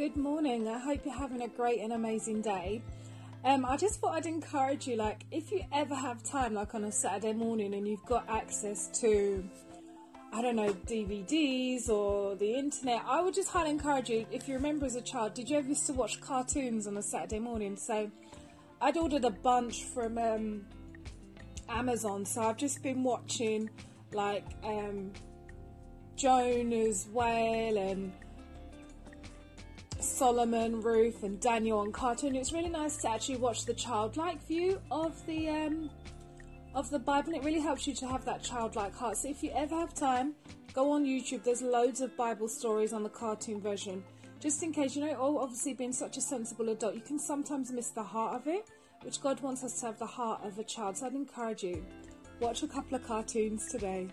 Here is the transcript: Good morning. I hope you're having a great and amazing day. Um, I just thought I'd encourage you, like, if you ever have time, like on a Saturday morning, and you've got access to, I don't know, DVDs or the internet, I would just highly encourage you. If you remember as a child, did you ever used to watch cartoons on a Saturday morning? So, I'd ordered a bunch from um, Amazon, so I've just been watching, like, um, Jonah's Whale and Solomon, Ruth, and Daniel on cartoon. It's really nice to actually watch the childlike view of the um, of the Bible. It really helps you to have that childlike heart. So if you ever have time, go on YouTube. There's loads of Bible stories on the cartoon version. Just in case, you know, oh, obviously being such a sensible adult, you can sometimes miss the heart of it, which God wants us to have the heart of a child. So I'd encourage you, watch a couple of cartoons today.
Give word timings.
Good 0.00 0.16
morning. 0.16 0.66
I 0.66 0.78
hope 0.78 1.04
you're 1.04 1.12
having 1.12 1.42
a 1.42 1.48
great 1.48 1.80
and 1.80 1.92
amazing 1.92 2.40
day. 2.40 2.80
Um, 3.44 3.66
I 3.66 3.76
just 3.76 4.00
thought 4.00 4.14
I'd 4.14 4.24
encourage 4.24 4.86
you, 4.86 4.96
like, 4.96 5.26
if 5.30 5.52
you 5.52 5.60
ever 5.74 5.94
have 5.94 6.22
time, 6.22 6.54
like 6.54 6.74
on 6.74 6.84
a 6.84 6.90
Saturday 6.90 7.34
morning, 7.34 7.74
and 7.74 7.86
you've 7.86 8.06
got 8.06 8.26
access 8.26 8.88
to, 9.02 9.44
I 10.32 10.40
don't 10.40 10.56
know, 10.56 10.72
DVDs 10.72 11.90
or 11.90 12.34
the 12.34 12.50
internet, 12.54 13.02
I 13.06 13.20
would 13.20 13.34
just 13.34 13.50
highly 13.50 13.68
encourage 13.68 14.08
you. 14.08 14.24
If 14.32 14.48
you 14.48 14.54
remember 14.54 14.86
as 14.86 14.94
a 14.94 15.02
child, 15.02 15.34
did 15.34 15.50
you 15.50 15.58
ever 15.58 15.68
used 15.68 15.86
to 15.88 15.92
watch 15.92 16.18
cartoons 16.22 16.86
on 16.86 16.96
a 16.96 17.02
Saturday 17.02 17.38
morning? 17.38 17.76
So, 17.76 18.10
I'd 18.80 18.96
ordered 18.96 19.26
a 19.26 19.30
bunch 19.30 19.84
from 19.84 20.16
um, 20.16 20.64
Amazon, 21.68 22.24
so 22.24 22.40
I've 22.40 22.56
just 22.56 22.82
been 22.82 23.02
watching, 23.02 23.68
like, 24.14 24.46
um, 24.64 25.12
Jonah's 26.16 27.06
Whale 27.12 27.76
and 27.76 28.12
Solomon, 30.20 30.82
Ruth, 30.82 31.22
and 31.22 31.40
Daniel 31.40 31.78
on 31.78 31.92
cartoon. 31.92 32.36
It's 32.36 32.52
really 32.52 32.68
nice 32.68 32.98
to 32.98 33.10
actually 33.10 33.38
watch 33.38 33.64
the 33.64 33.72
childlike 33.72 34.46
view 34.46 34.78
of 34.90 35.16
the 35.24 35.48
um, 35.48 35.88
of 36.74 36.90
the 36.90 36.98
Bible. 36.98 37.32
It 37.32 37.42
really 37.42 37.58
helps 37.58 37.86
you 37.86 37.94
to 37.94 38.06
have 38.06 38.26
that 38.26 38.42
childlike 38.42 38.94
heart. 38.94 39.16
So 39.16 39.30
if 39.30 39.42
you 39.42 39.50
ever 39.54 39.74
have 39.74 39.94
time, 39.94 40.34
go 40.74 40.90
on 40.90 41.06
YouTube. 41.06 41.42
There's 41.42 41.62
loads 41.62 42.02
of 42.02 42.14
Bible 42.18 42.48
stories 42.48 42.92
on 42.92 43.02
the 43.02 43.08
cartoon 43.08 43.62
version. 43.62 44.04
Just 44.40 44.62
in 44.62 44.74
case, 44.74 44.94
you 44.94 45.06
know, 45.06 45.16
oh, 45.18 45.38
obviously 45.38 45.72
being 45.72 45.90
such 45.90 46.18
a 46.18 46.20
sensible 46.20 46.68
adult, 46.68 46.94
you 46.94 47.00
can 47.00 47.18
sometimes 47.18 47.72
miss 47.72 47.88
the 47.88 48.02
heart 48.02 48.42
of 48.42 48.46
it, 48.46 48.68
which 49.00 49.22
God 49.22 49.40
wants 49.40 49.64
us 49.64 49.80
to 49.80 49.86
have 49.86 49.98
the 49.98 50.04
heart 50.04 50.44
of 50.44 50.58
a 50.58 50.64
child. 50.64 50.98
So 50.98 51.06
I'd 51.06 51.14
encourage 51.14 51.62
you, 51.62 51.82
watch 52.40 52.62
a 52.62 52.68
couple 52.68 52.94
of 52.94 53.06
cartoons 53.06 53.68
today. 53.68 54.10